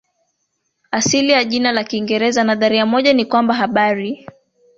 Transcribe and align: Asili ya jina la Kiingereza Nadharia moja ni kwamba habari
Asili 0.91 1.31
ya 1.31 1.43
jina 1.43 1.71
la 1.71 1.83
Kiingereza 1.83 2.43
Nadharia 2.43 2.85
moja 2.85 3.13
ni 3.13 3.25
kwamba 3.25 3.53
habari 3.53 4.27